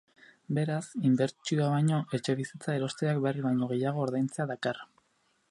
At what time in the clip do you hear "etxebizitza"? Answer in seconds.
2.19-2.79